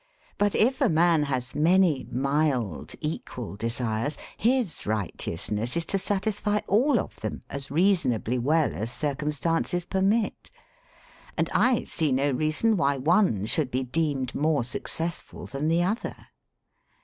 [0.39, 6.99] But if a man has many mild, equal desires, his righteousness is to satisfy all
[6.99, 10.49] of them as reasonably well as circumstances permit.
[11.37, 16.15] And I see no reason why one should be deemed more successful than the other.